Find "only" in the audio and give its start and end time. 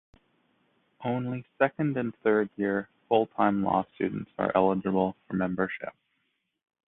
1.05-1.45